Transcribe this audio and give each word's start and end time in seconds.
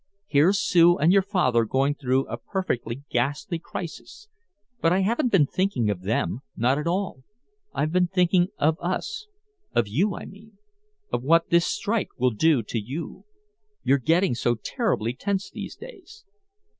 Here's 0.25 0.57
Sue 0.59 0.97
and 0.97 1.13
your 1.13 1.21
father 1.21 1.63
going 1.63 1.93
through 1.93 2.25
a 2.25 2.35
perfectly 2.39 3.03
ghastly 3.11 3.59
crisis. 3.59 4.27
But 4.81 4.91
I 4.91 5.01
haven't 5.01 5.31
been 5.31 5.45
thinking 5.45 5.91
of 5.91 6.01
them 6.01 6.39
not 6.55 6.79
at 6.79 6.87
all. 6.87 7.23
I've 7.71 7.91
been 7.91 8.07
thinking 8.07 8.47
of 8.57 8.79
us 8.79 9.27
of 9.75 9.87
you, 9.87 10.15
I 10.15 10.25
mean 10.25 10.57
of 11.13 11.21
what 11.21 11.51
this 11.51 11.67
strike 11.67 12.09
will 12.17 12.31
do 12.31 12.63
to 12.63 12.79
you. 12.79 13.25
You're 13.83 13.99
getting 13.99 14.33
so 14.33 14.55
terribly 14.55 15.13
tense 15.13 15.51
these 15.51 15.75
days." 15.75 16.25